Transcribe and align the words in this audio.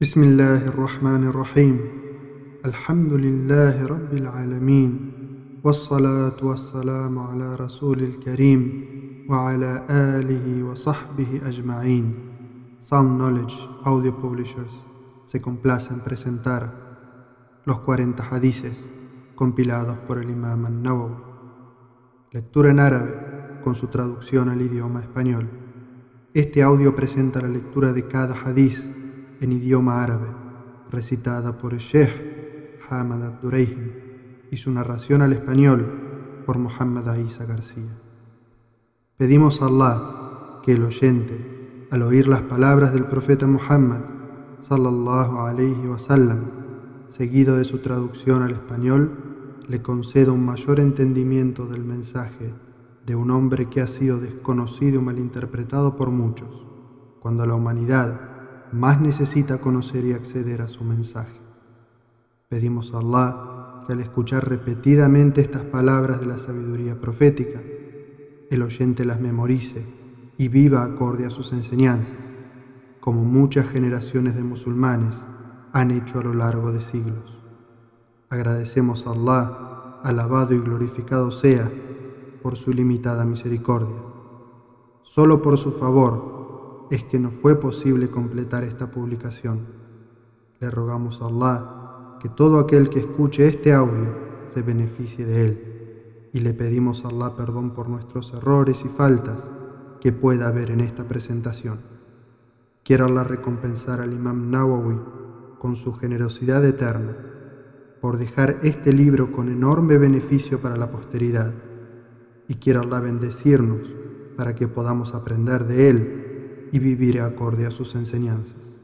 بسم 0.00 0.22
الله 0.22 0.66
الرحمن 0.68 1.26
الرحيم 1.26 1.76
الحمد 2.64 3.12
لله 3.12 3.86
رب 3.86 4.12
العالمين 4.12 4.90
والصلاة 5.64 6.38
والسلام 6.42 7.18
على 7.18 7.56
رسول 7.56 7.98
الكريم 8.02 8.60
وعلى 9.28 9.86
آله 9.90 10.62
وصحبه 10.70 11.40
أجمعين 11.42 12.14
Sound 12.80 13.18
Knowledge 13.18 13.54
Audio 13.82 14.12
Publishers 14.22 14.72
se 15.24 15.40
complace 15.40 15.92
en 15.92 15.98
presentar 15.98 16.62
los 17.64 17.80
40 17.80 18.22
hadices 18.22 18.84
compilados 19.34 19.98
por 20.06 20.18
el 20.18 20.30
Imam 20.30 20.64
An-Nawawi. 20.64 21.16
Lectura 22.30 22.70
en 22.70 22.78
árabe 22.78 23.14
con 23.64 23.74
su 23.74 23.88
traducción 23.88 24.48
al 24.48 24.62
idioma 24.62 25.00
español. 25.00 25.48
Este 26.34 26.62
audio 26.62 26.94
presenta 26.94 27.40
la 27.40 27.48
lectura 27.48 27.92
de 27.92 28.06
cada 28.06 28.36
hadiz 28.36 28.94
en 29.40 29.52
idioma 29.52 30.02
árabe, 30.02 30.28
recitada 30.90 31.58
por 31.58 31.76
Sheikh 31.76 32.80
Hamad 32.88 33.22
Abdurrahim 33.22 33.92
y 34.50 34.56
su 34.56 34.70
narración 34.70 35.22
al 35.22 35.32
español 35.32 36.42
por 36.46 36.58
Muhammad 36.58 37.08
Aisa 37.08 37.44
García. 37.44 37.98
Pedimos 39.16 39.60
a 39.60 39.66
Allah 39.66 40.60
que 40.62 40.72
el 40.72 40.84
oyente, 40.84 41.86
al 41.90 42.02
oír 42.02 42.28
las 42.28 42.42
palabras 42.42 42.92
del 42.92 43.04
profeta 43.04 43.46
Muhammad, 43.46 44.00
sallallahu 44.60 45.38
alayhi 45.38 45.86
wasallam, 45.86 46.40
seguido 47.08 47.56
de 47.56 47.64
su 47.64 47.78
traducción 47.78 48.42
al 48.42 48.52
español, 48.52 49.64
le 49.66 49.82
conceda 49.82 50.32
un 50.32 50.44
mayor 50.44 50.80
entendimiento 50.80 51.66
del 51.66 51.84
mensaje 51.84 52.54
de 53.04 53.14
un 53.14 53.30
hombre 53.30 53.68
que 53.68 53.80
ha 53.80 53.86
sido 53.86 54.18
desconocido 54.18 55.00
y 55.00 55.04
malinterpretado 55.04 55.96
por 55.96 56.10
muchos, 56.10 56.64
cuando 57.20 57.46
la 57.46 57.54
humanidad 57.54 58.37
más 58.72 59.00
necesita 59.00 59.58
conocer 59.58 60.04
y 60.04 60.12
acceder 60.12 60.62
a 60.62 60.68
su 60.68 60.84
mensaje. 60.84 61.40
Pedimos 62.48 62.94
a 62.94 62.98
Allah 62.98 63.84
que 63.86 63.92
al 63.92 64.00
escuchar 64.00 64.48
repetidamente 64.48 65.40
estas 65.40 65.64
palabras 65.64 66.20
de 66.20 66.26
la 66.26 66.38
sabiduría 66.38 67.00
profética, 67.00 67.60
el 68.50 68.62
oyente 68.62 69.04
las 69.04 69.20
memorice 69.20 69.84
y 70.38 70.48
viva 70.48 70.84
acorde 70.84 71.26
a 71.26 71.30
sus 71.30 71.52
enseñanzas, 71.52 72.16
como 73.00 73.24
muchas 73.24 73.68
generaciones 73.68 74.34
de 74.34 74.42
musulmanes 74.42 75.24
han 75.72 75.90
hecho 75.90 76.20
a 76.20 76.22
lo 76.22 76.34
largo 76.34 76.72
de 76.72 76.80
siglos. 76.80 77.38
Agradecemos 78.30 79.06
a 79.06 79.10
Allah, 79.10 80.00
alabado 80.04 80.54
y 80.54 80.58
glorificado 80.58 81.30
sea, 81.30 81.70
por 82.42 82.56
su 82.56 82.70
ilimitada 82.70 83.24
misericordia. 83.24 83.96
Solo 85.02 85.42
por 85.42 85.58
su 85.58 85.72
favor 85.72 86.38
es 86.90 87.04
que 87.04 87.18
no 87.18 87.30
fue 87.30 87.60
posible 87.60 88.08
completar 88.08 88.64
esta 88.64 88.90
publicación. 88.90 89.66
Le 90.60 90.70
rogamos 90.70 91.20
a 91.20 91.26
Allah 91.26 92.16
que 92.20 92.28
todo 92.28 92.58
aquel 92.58 92.88
que 92.88 93.00
escuche 93.00 93.46
este 93.46 93.72
audio 93.72 94.14
se 94.52 94.62
beneficie 94.62 95.24
de 95.24 95.44
él 95.44 96.30
y 96.32 96.40
le 96.40 96.54
pedimos 96.54 97.04
a 97.04 97.08
Allah 97.08 97.36
perdón 97.36 97.72
por 97.72 97.88
nuestros 97.88 98.32
errores 98.32 98.84
y 98.84 98.88
faltas 98.88 99.48
que 100.00 100.12
pueda 100.12 100.48
haber 100.48 100.70
en 100.70 100.80
esta 100.80 101.04
presentación. 101.04 101.80
Quiero 102.84 103.04
Allah 103.04 103.24
recompensar 103.24 104.00
al 104.00 104.12
Imam 104.12 104.50
Nawawi 104.50 104.98
con 105.58 105.76
su 105.76 105.92
generosidad 105.92 106.64
eterna 106.64 107.16
por 108.00 108.16
dejar 108.16 108.60
este 108.62 108.92
libro 108.92 109.32
con 109.32 109.48
enorme 109.48 109.98
beneficio 109.98 110.60
para 110.60 110.76
la 110.76 110.90
posteridad 110.90 111.52
y 112.46 112.54
quiero 112.54 112.80
Allah 112.80 113.00
bendecirnos 113.00 113.80
para 114.36 114.54
que 114.54 114.68
podamos 114.68 115.14
aprender 115.14 115.64
de 115.64 115.90
él 115.90 116.27
y 116.72 116.78
vivir 116.78 117.20
acorde 117.20 117.66
a 117.66 117.70
sus 117.70 117.94
enseñanzas. 117.94 118.78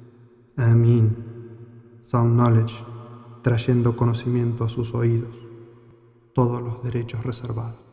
Amén. 0.56 1.16
Sound 2.02 2.34
Knowledge, 2.34 2.74
trayendo 3.42 3.96
conocimiento 3.96 4.64
a 4.64 4.68
sus 4.68 4.94
oídos, 4.94 5.36
todos 6.32 6.62
los 6.62 6.82
derechos 6.82 7.24
reservados. 7.24 7.83